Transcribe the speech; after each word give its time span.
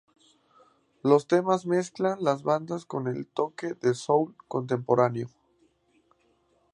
Los 1.03 1.27
temas 1.27 1.67
mezclan 1.67 2.17
las 2.23 2.41
baladas 2.41 2.85
con 2.87 3.23
toques 3.35 3.79
de 3.81 3.93
soul 3.93 4.35
contemporáneo. 4.47 5.29